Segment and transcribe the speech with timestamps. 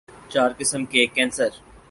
[0.29, 1.49] چار قسم کے کینسر